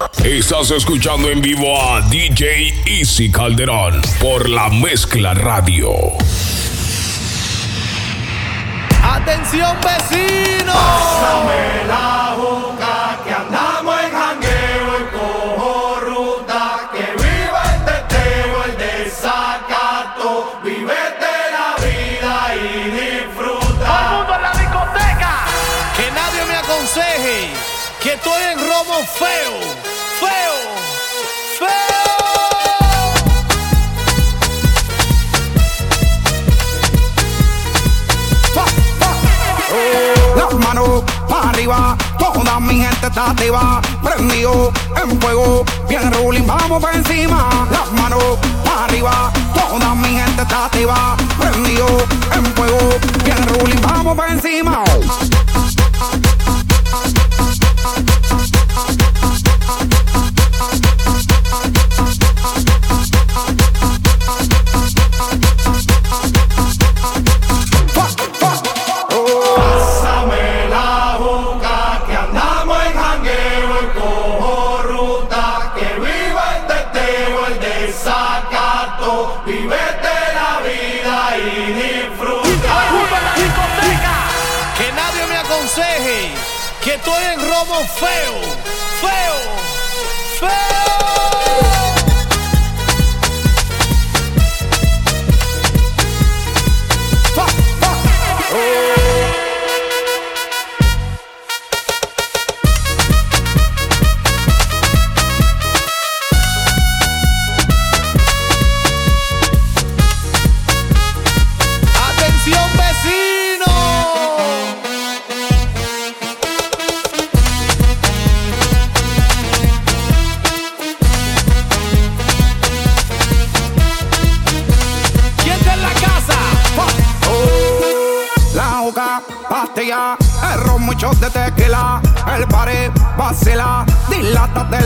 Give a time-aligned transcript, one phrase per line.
[0.00, 5.90] Estás escuchando en vivo a DJ Easy Calderón por la Mezcla Radio.
[9.02, 10.74] ¡Atención, vecinos!
[10.74, 16.90] Pásame la juca que andamos en jangueo y cojo ruta.
[16.92, 20.60] Que viva el teteo, el desacato.
[20.64, 24.12] Vivete la vida y disfruta.
[24.16, 25.44] mundo en la discoteca!
[25.94, 27.70] Que nadie me aconseje
[28.02, 29.29] que estoy en romo feo,
[41.70, 47.68] arriba, toda mi gente está activa, prendido en fuego, bien ruling, vamos para encima.
[47.70, 51.86] Las manos para arriba, toda mi gente está activa, prendido
[52.34, 52.78] en fuego,
[53.24, 54.84] bien ruling, vamos para encima.
[87.80, 88.59] En romo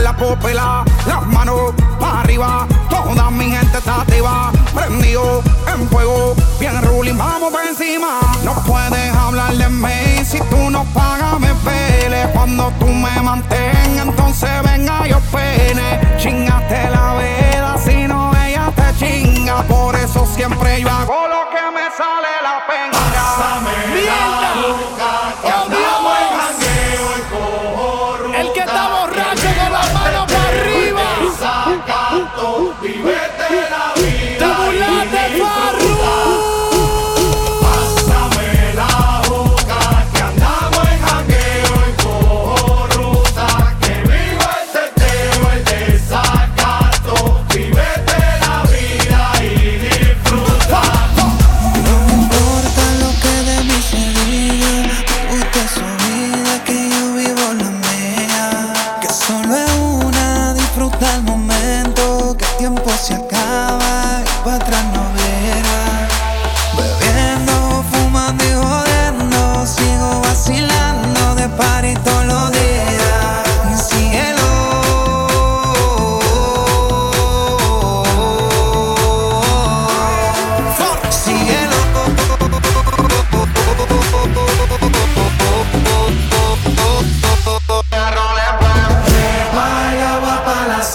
[0.01, 5.41] la pupila, las manos para arriba, toda mi gente está activa, prendido
[5.73, 8.19] en fuego, bien ruling, vamos por encima.
[8.43, 12.29] No puedes hablar de mí si tú no pagas, me pele.
[12.33, 15.99] Cuando tú me mantengas, entonces venga yo pene.
[16.17, 21.63] Chingaste la veda, si no ella te chinga, por eso siempre yo hago lo que
[21.75, 22.94] me sale la penga.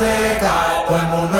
[0.01, 1.40] se cae, todo el mundo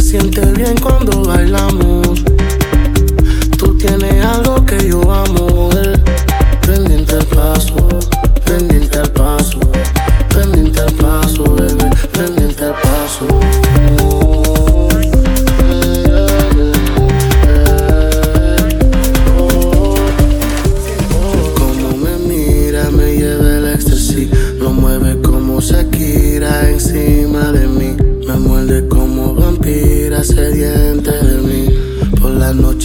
[0.00, 2.22] se siente bien cuando bailamos.
[3.56, 5.92] Tú tienes algo que yo amo, eh.
[5.92, 7.98] el pendiente paso.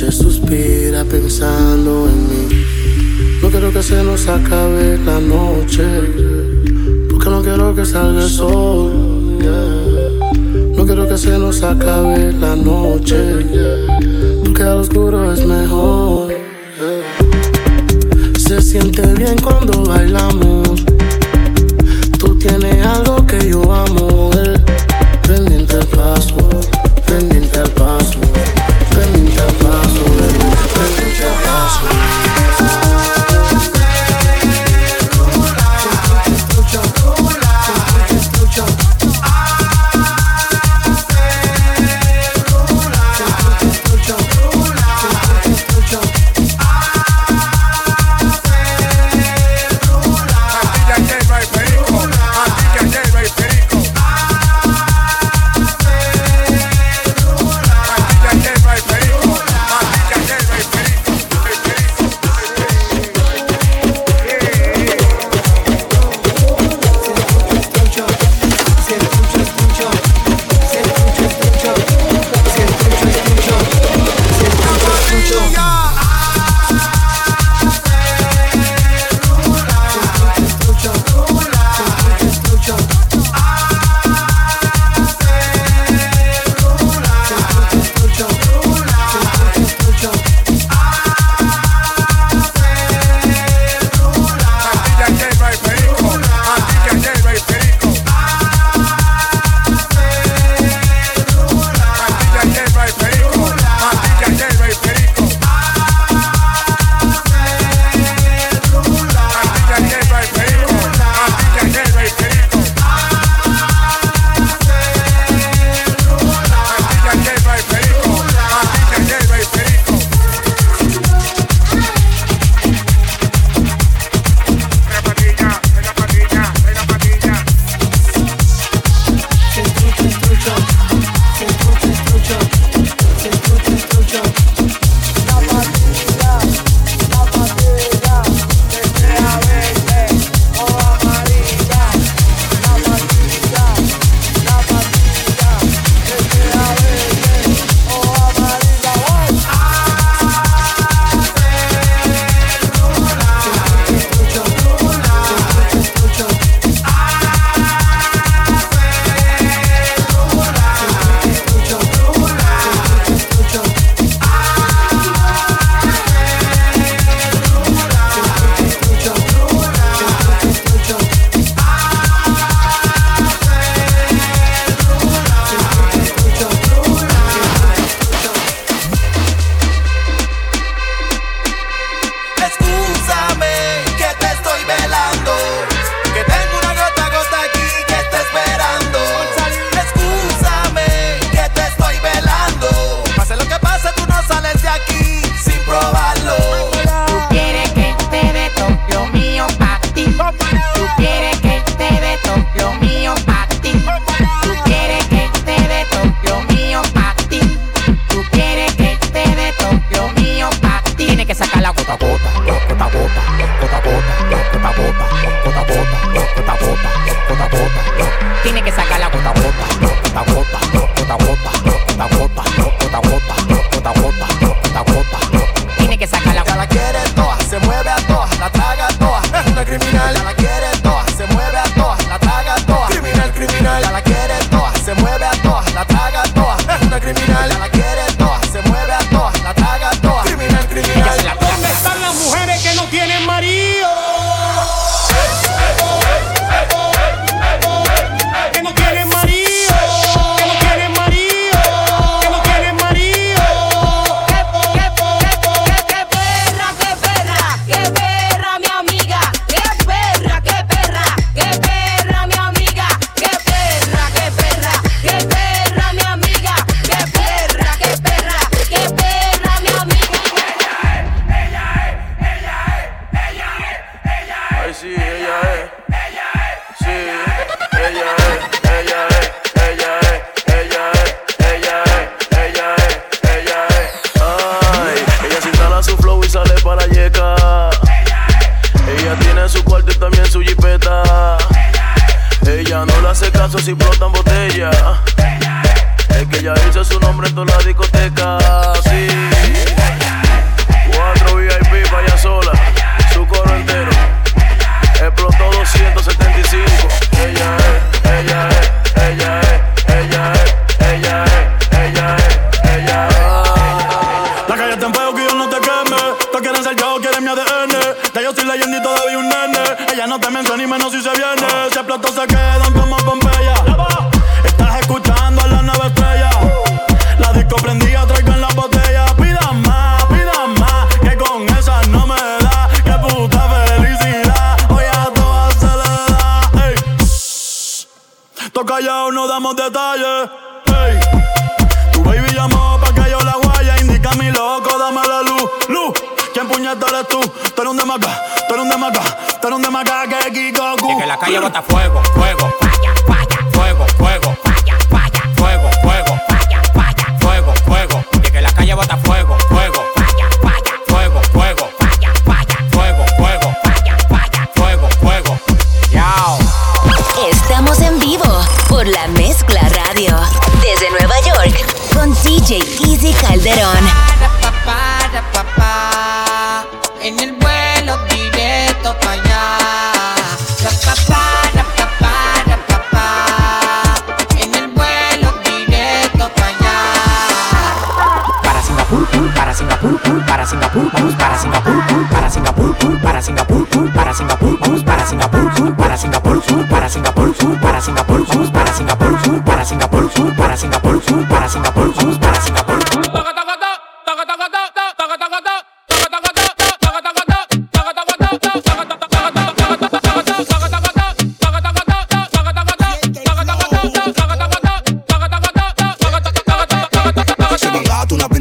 [0.03, 2.65] noche suspira pensando en mí.
[3.41, 5.83] No quiero que se nos acabe la noche,
[7.09, 8.91] porque no quiero que salga el sol.
[10.75, 13.17] No quiero que se nos acabe la noche,
[14.43, 16.33] porque al oscuro es mejor.
[18.37, 20.83] Se siente bien cuando bailamos.
[22.17, 24.61] Tú tienes algo que yo amo, el
[25.27, 26.52] pendiente paso.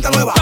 [0.02, 0.41] cuenta nueva.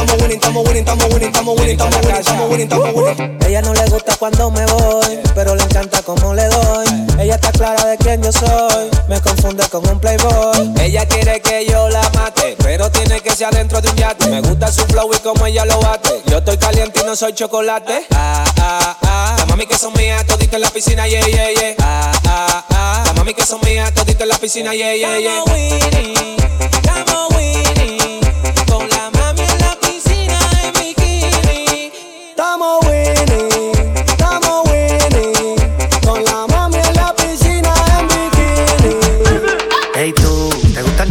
[0.00, 3.38] Estamos winning, estamos winning, estamos winning, estamos winning, estamos winning, estamos winning, estamos winning.
[3.46, 6.86] Ella no le gusta cuando me voy, pero le encanta cómo le doy.
[7.18, 10.72] Ella está clara de quién yo soy, me confunde con un playboy.
[10.80, 14.28] Ella quiere que yo la mate, pero tiene que ser adentro de un yate.
[14.28, 16.22] Me gusta su flow y cómo ella lo bate.
[16.26, 18.06] Yo estoy caliente y no soy chocolate.
[18.12, 19.34] Ah, ah, ah.
[19.38, 21.74] La mami que son mías, todito en la piscina, yeah, yeah, yeah.
[21.80, 23.02] Ah, ah, ah.
[23.06, 25.42] La mami que son mías, todito en la piscina, yeah, yeah, yeah.
[25.42, 28.20] Estamos winning, estamos winning.
[28.66, 29.10] Con la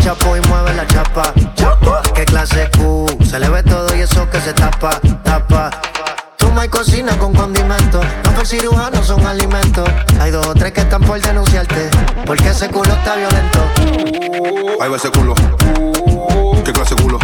[0.07, 1.33] chapo y mueve la chapa?
[2.15, 3.07] ¿Qué clase Q?
[3.29, 5.69] Se le ve todo y eso que se tapa, tapa.
[6.37, 8.05] Toma y cocina con condimentos.
[8.23, 9.89] No por cirujanos son alimentos.
[10.21, 11.89] Hay dos o tres que están por denunciarte.
[12.25, 13.59] Porque ese culo está violento.
[14.79, 15.35] Ahí va ese culo.
[16.63, 17.16] ¿Qué clase culo?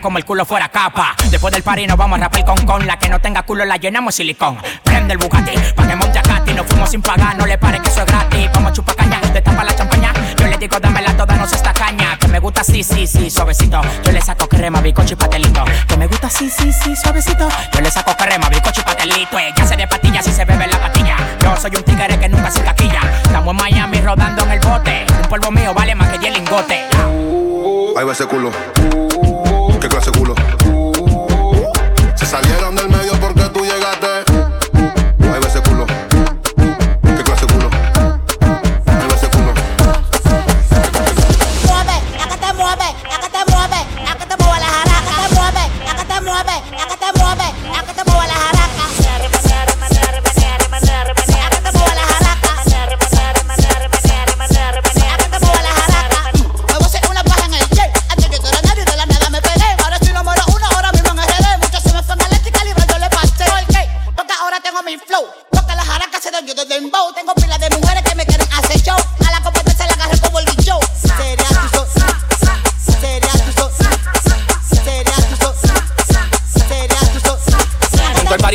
[0.00, 1.14] Como el culo fuera capa.
[1.30, 2.86] Después del party nos vamos a rapar con con.
[2.86, 4.58] La que no tenga culo la llenamos silicón.
[4.82, 6.54] Prende el Bugatti pa' que monte a Katy.
[6.54, 8.48] Nos fuimos sin pagar, no le pare que eso es gratis.
[8.54, 10.12] Vamos a chupar caña, destapa la champaña.
[10.38, 12.16] Yo le digo dámela toda, no se esta caña.
[12.18, 13.80] Que me gusta así, sí, sí, suavecito.
[14.04, 15.64] Yo le saco crema, bicocho y patelito.
[15.86, 17.48] Que me gusta así, sí, sí, suavecito.
[17.72, 19.38] Yo le saco crema, bicocho y patelito.
[19.38, 21.16] Ella se de patillas y se bebe la patilla.
[21.40, 23.00] Yo soy un tigre que nunca se caquilla.
[23.24, 25.06] Estamos en Miami rodando en el bote.
[25.22, 26.78] Un polvo mío vale más que 10 lingotes.
[27.96, 28.50] Ahí va ese culo.
[32.32, 32.61] Salía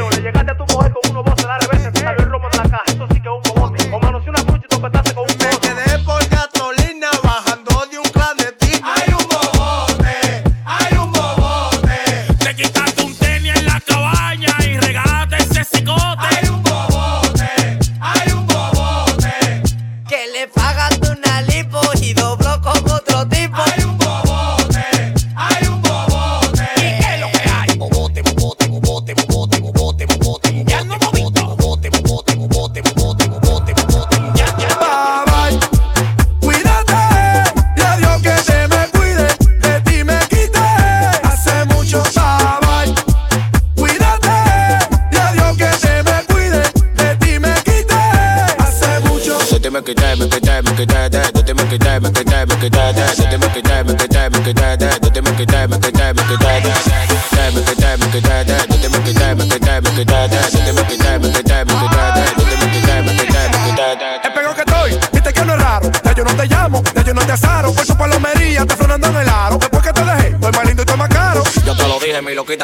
[0.00, 0.22] millones.
[0.22, 0.59] Llegaste a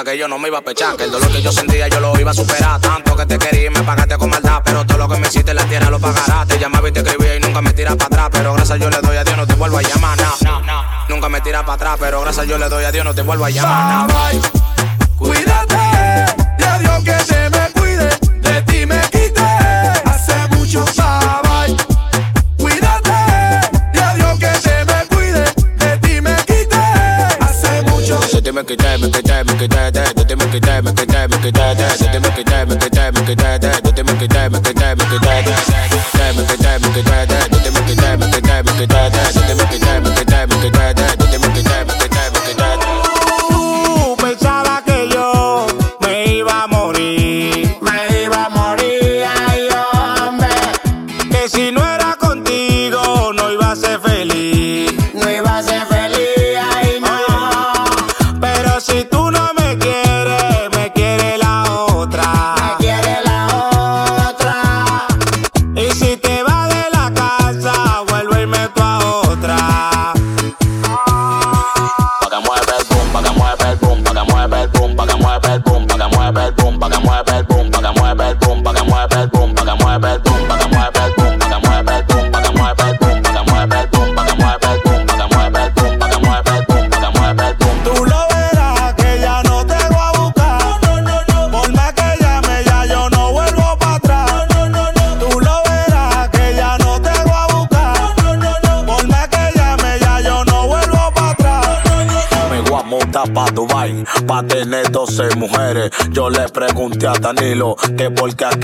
[0.05, 2.18] que yo no me iba a pechar, que el dolor que yo sentía yo lo
[2.18, 2.80] iba a superar.
[2.80, 5.53] Tanto que te quería y me pagaste con maldad, pero todo lo que me hiciste
[5.53, 6.47] en la tierra lo pagarás.
[6.47, 9.01] Te llamaba y te escribía y nunca me tiras para atrás, pero gracias yo le
[9.01, 11.07] doy a Dios, no te vuelvo a llamar, nah.
[11.09, 13.44] Nunca me tiras para atrás, pero gracias yo le doy a Dios, no te vuelvo
[13.44, 14.76] a llamar.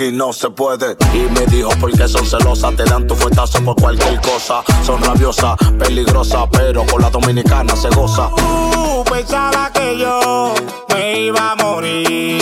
[0.03, 0.97] aquí no se puede.
[1.15, 4.63] Y me dijo porque son celosas, te dan tu fuetazo por cualquier cosa.
[4.85, 8.29] Son rabiosas, peligrosas, pero con la dominicana se goza.
[8.29, 10.55] Uh, pensaba que yo
[10.95, 12.41] me iba a morir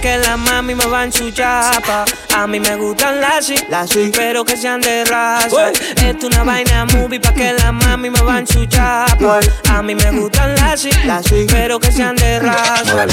[0.00, 2.04] Que la mami me va en su chapa.
[2.36, 5.72] A mí me gustan las las pero que sean de raza.
[6.04, 9.40] Esto una vaina movie pa' que la mami me va en su chapa.
[9.70, 13.06] A mí me gustan las las pero que sean de raza.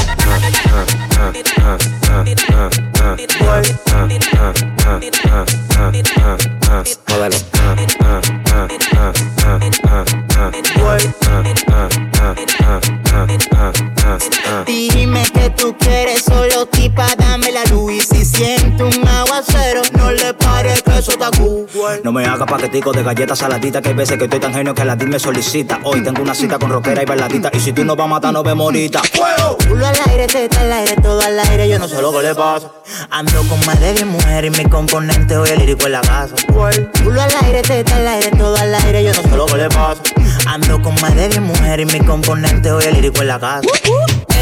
[14.65, 20.11] Dime que tú quieres solo tipa dame la luz y si siento un aguacero no
[20.11, 21.67] le pare que eso está cool.
[22.03, 24.85] No me haga paquetico de galletas saladitas que hay veces que estoy tan genio que
[24.85, 25.79] la DIL me solicita.
[25.83, 28.33] Hoy tengo una cita con rockera y bailadita y si tú no vas a matar
[28.33, 29.01] no ve morita.
[29.13, 29.57] ¡Fuego!
[29.57, 32.35] Pulo al aire, teta al aire, todo al aire, yo no sé lo que le
[32.35, 32.71] pasa.
[33.09, 36.35] Ando con más de 10 mujeres y mi componente hoy el lírico en la casa.
[36.47, 39.69] Pulo al aire, teta al aire, todo al aire, yo no sé lo que le
[39.69, 40.01] pasa.
[40.47, 43.67] Ando con más de 10 mujeres y mi componente hoy el lírico en la casa.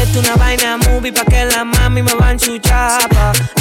[0.04, 2.60] Esto una vaina movie pa' que la mami me va en su.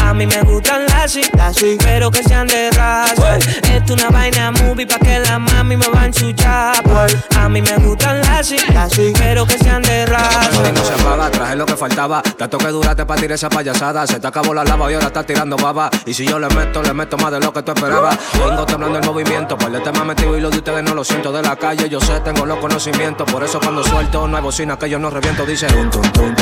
[0.01, 3.37] A mí me gustan las y, las pero que sean de raza.
[3.73, 7.07] Esto una vaina movie pa' que la mami me va en su chapa.
[7.37, 10.71] A mí me gustan las y, las pero que sean de raza.
[10.75, 12.21] No se paga, traje lo que faltaba.
[12.21, 14.05] Tanto que duraste para tirar esa payasada.
[14.05, 15.89] Se te acabó la lava y ahora estás tirando baba.
[16.05, 18.19] Y si yo le meto, le meto más de lo que tú esperabas.
[18.33, 21.31] Vengo temblando el movimiento, por el tema metido y lo de ustedes no lo siento
[21.31, 21.87] de la calle.
[21.87, 23.31] Yo sé, tengo los conocimientos.
[23.31, 25.45] Por eso cuando suelto no hay bocina que yo no reviento.
[25.45, 26.32] Dice tum,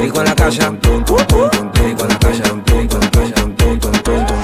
[0.00, 4.02] Rico en la calle, rico en la calle, rico en la calle, rico en la
[4.02, 4.40] calle.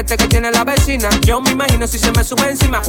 [0.00, 1.08] Piquete que tiene la vecina.
[1.26, 2.80] Yo me imagino si se me sube encima.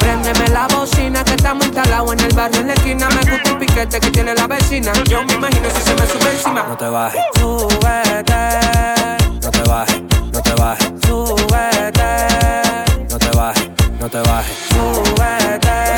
[0.00, 3.08] Préndeme la bocina que estamos instalados en el barrio en la esquina.
[3.10, 4.92] Me gusta el piquete que tiene la vecina.
[5.08, 6.64] Yo me imagino si se me sube encima.
[6.68, 8.34] No te bajes, Súbete,
[9.42, 12.10] no te bajes, no te bajes, súbete,
[13.10, 13.70] no te bajes,
[14.00, 15.97] no te bajes, súbete,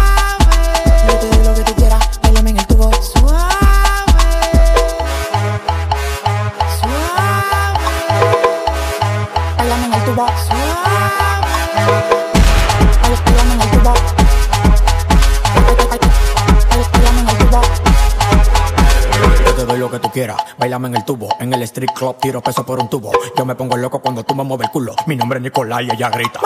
[19.81, 21.27] lo que tú quieras, bailame en el tubo.
[21.39, 23.11] En el street club tiro peso por un tubo.
[23.35, 24.93] Yo me pongo loco cuando tú me mueves el culo.
[25.07, 26.39] Mi nombre es Nicolás y ella grita.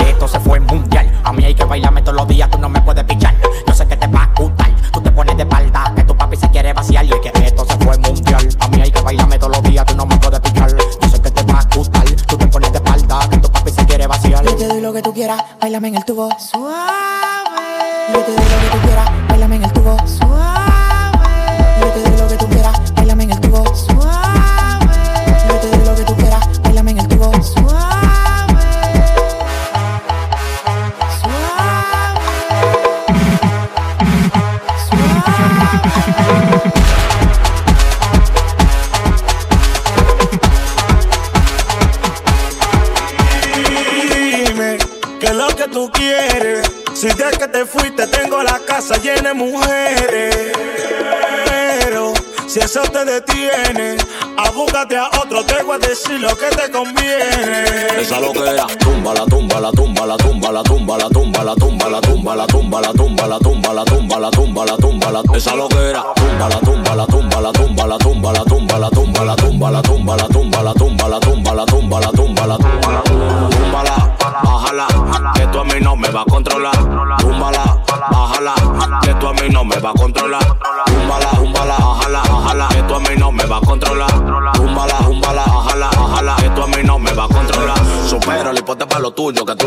[0.00, 1.10] Esto se fue mundial.
[1.24, 3.34] A mí hay que bailarme todos los días, tú no me puedes pichar.
[3.66, 4.70] Yo sé que te va a gustar.
[4.92, 7.06] Tú te pones de espalda, que tu papi se quiere vaciar.
[7.06, 8.46] Y es que esto se fue mundial.
[8.60, 10.68] A mí hay que bailarme todos los días, tú no me puedes pichar.
[10.68, 12.04] Yo sé que te va a gustar.
[12.04, 14.44] Tú te pones de espalda, que tu papi se quiere vaciar.
[14.44, 16.28] Yo te doy lo que tú quieras, bailame en el tubo.
[16.38, 16.76] Suave.
[18.12, 19.96] Yo te doy lo que tú quieras, bailame en el tubo.
[20.06, 20.25] Suave.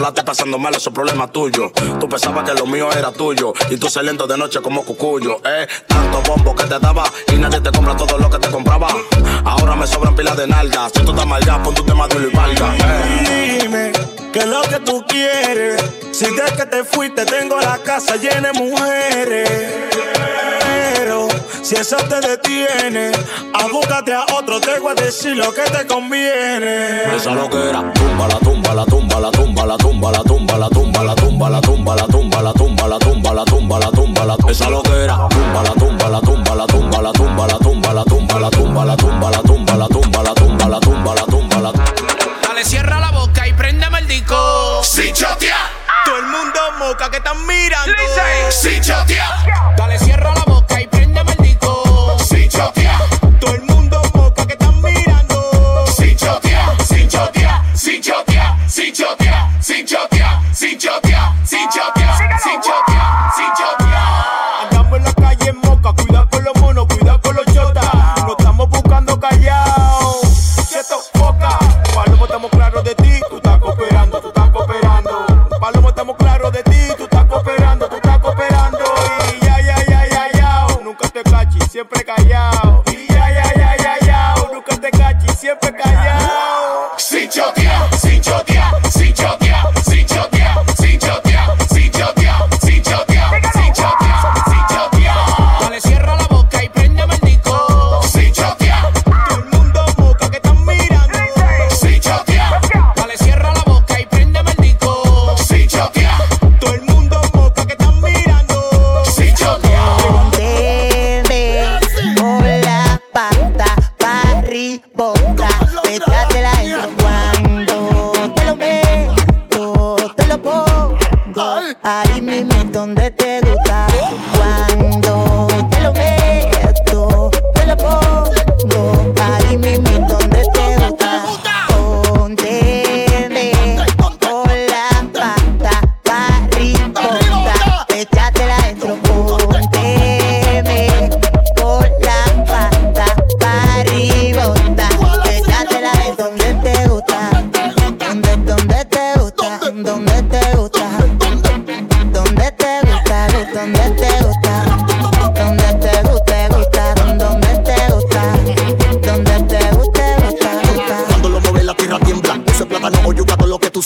[0.09, 1.71] Estés pasando mal, eso es problema tuyo.
[1.99, 5.41] Tú pensabas que lo mío era tuyo, y tú se lento de noche como cucuyo,
[5.45, 5.67] eh.
[5.87, 8.89] Tanto bombo que te daba, y nadie te compra todo lo que te compraba.
[9.45, 12.27] Ahora me sobran pilas de nalgas, si tú estás mal ya, pon tu tema de
[12.27, 13.59] y valga, eh.
[13.61, 13.91] Dime
[14.31, 15.83] qué es lo que tú quieres.
[16.11, 19.98] Si desde que te fuiste tengo la casa llena de mujeres.
[21.69, 23.11] Si eso te detiene,
[23.53, 27.15] abúgate a otro, te voy a decir lo que te conviene.
[27.15, 31.03] Esa loquera, tumba la tumba la tumba la tumba la tumba la tumba la tumba
[31.03, 34.35] la tumba la tumba la tumba la tumba la tumba la tumba la tumba la
[34.49, 38.39] esa loquera, tumba la tumba la tumba la tumba la tumba la tumba la tumba
[38.39, 41.71] la tumba la tumba la tumba la tumba la tumba la tumba la tumba la
[42.47, 44.81] Dale, cierra la boca y préndeme el disco.
[44.83, 45.69] Sí, chotea.
[46.03, 47.93] Todo el mundo moca que están mirando.
[48.49, 49.75] Sí, chotea.
[49.77, 50.18] Dale, cierra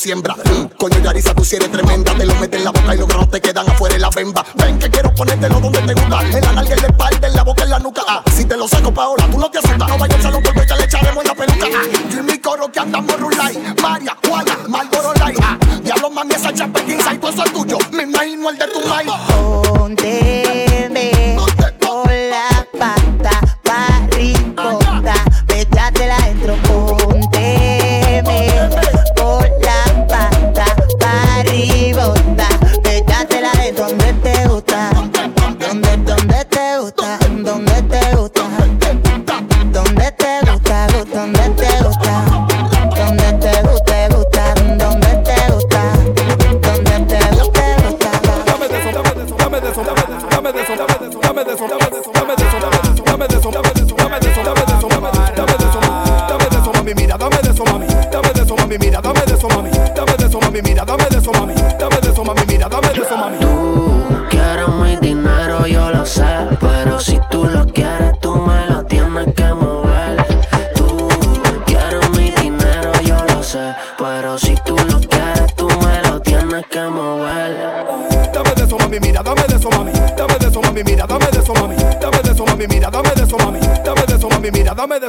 [0.04, 0.36] siembra.
[0.78, 2.14] Coño, Yarisa, tú si eres tremenda.
[2.14, 4.46] Te lo metes en la boca y los granos te quedan afuera en la bemba.
[4.56, 6.22] Ven que quiero ponértelo donde te gusta.
[6.24, 8.02] En la nalga, en la espalda, en la boca, en la nuca.
[8.08, 9.88] Ah, si te lo saco, pa' Paola, tú no te asustas.
[9.88, 11.68] No vayas a los golpes ya le echaremos la peluca.
[11.74, 13.76] Ah, yo y mi coro que andamos rulay.
[13.82, 15.40] María, Juana, Marlboro Light.
[15.42, 17.78] Ah, diablo, mami, esa chapa y todo eso es tuyo.
[17.92, 19.83] Me imagino el de tu mind.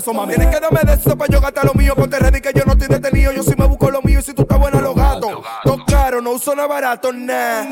[0.00, 0.36] de.
[0.36, 1.94] Tienes que darme de eso para yo gastar lo mío.
[1.94, 3.32] Ponte ready que yo no estoy detenido.
[3.32, 5.40] Yo sí me busco lo mío y si tú estás buena, los gatos.
[5.62, 7.64] Todo caro, no uso nada barato, nah.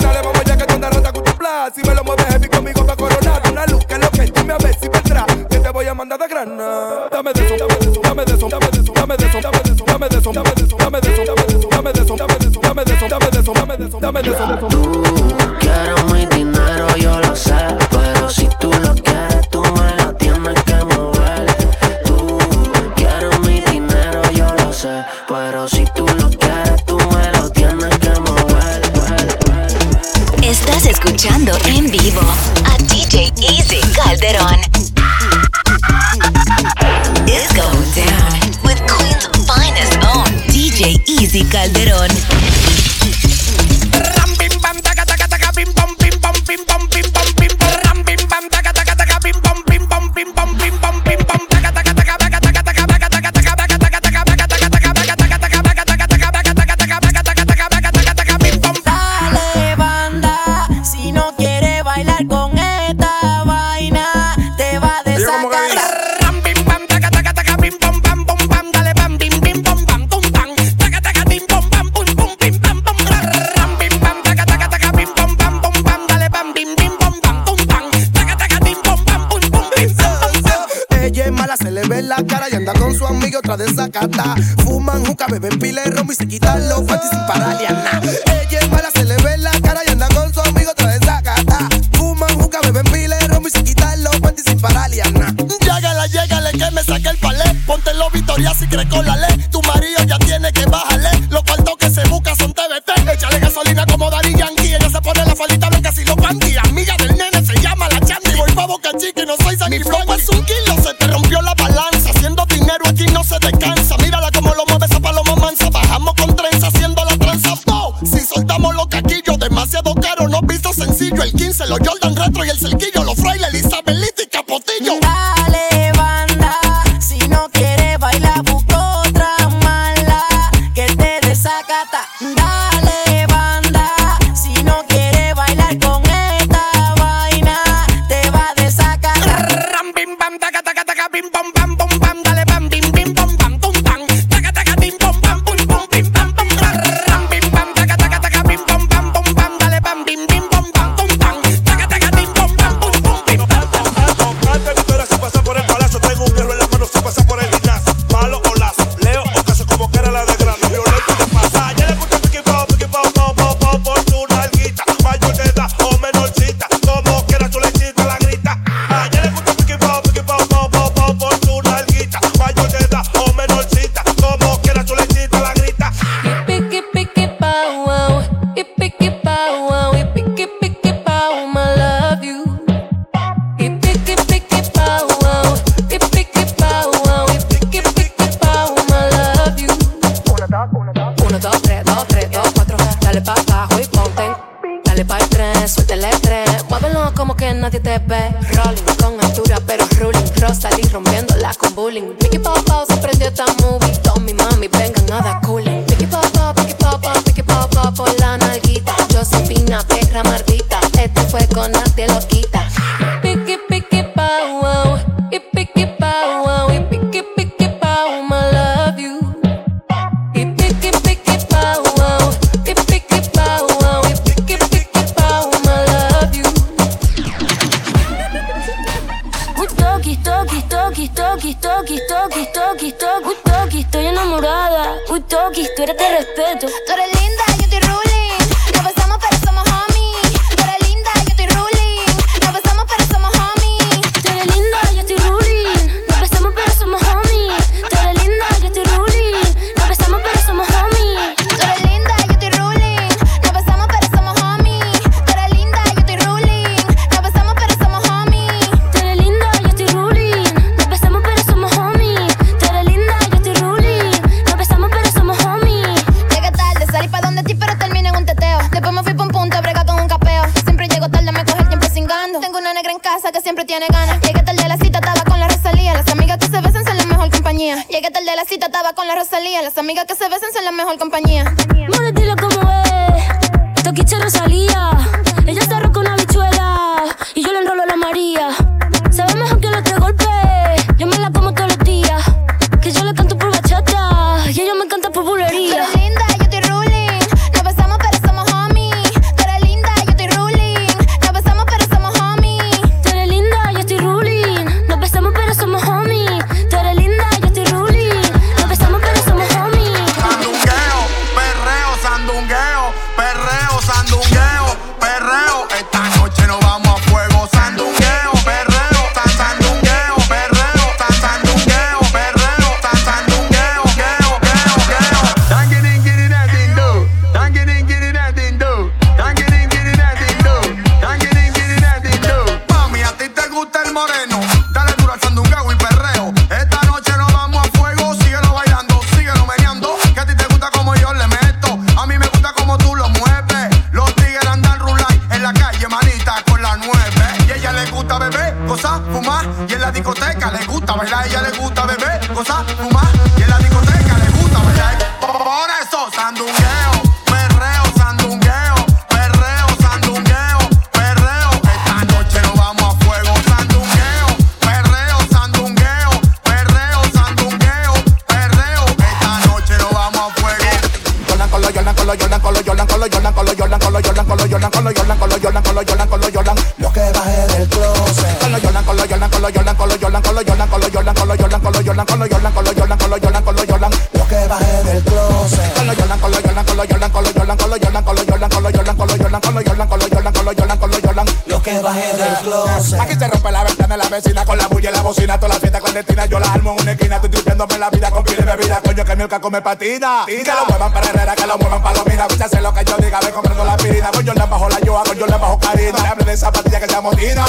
[397.62, 400.24] Buscándome la vida con pile de bebida, coño que miuca come patina.
[400.26, 402.26] Y que lo muevan para Herrera, que lo muevan para Lomina.
[402.26, 404.10] Escúchase lo que yo diga, ve comprando la pirina.
[404.10, 405.98] Coño le bajo la yoa, coño le bajo carina.
[406.00, 407.44] Le hable de zapatilla que se amotina.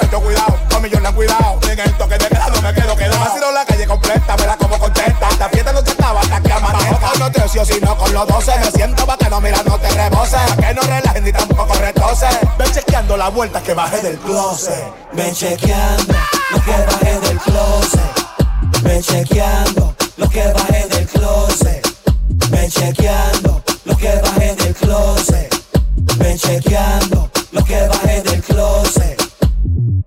[0.00, 1.58] De cuidado, con millón cuidado.
[1.68, 3.20] En el toque de queda no me quedo quedado.
[3.20, 5.28] Vacilo la calle completa, verá cómo contesta.
[5.28, 7.10] Esta fiesta no te estaba hasta que amanezca.
[7.18, 8.58] No te ocio, sino con los doce.
[8.60, 10.40] Me siento bacano, mira, no te reboses.
[10.58, 12.34] Que no relajes ni tampoco retoses.
[12.56, 14.90] Ven chequeando la vuelta que bajé del closet.
[15.12, 16.14] Ven chequeando
[16.50, 17.99] lo que bajé del closet.
[18.82, 21.86] Ven chequeando lo que bajé del closet.
[22.50, 25.54] Ven chequeando lo que bajé del closet.
[26.18, 29.20] Ven chequeando lo que bajé del closet.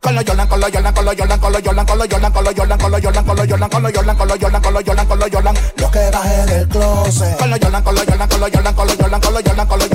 [0.02, 2.32] Con los yolan, con los yolan, con los yolan, con los yolan, con los yolan,
[2.32, 4.84] con los yolan, con los yolan, con los yolan, con los yolan, con yolan, con
[4.84, 7.38] yolan, con yolan, lo que bajé del closet.
[7.38, 9.93] Con los yolan, con los yolan, con los yolan, con yolan, con yolan, con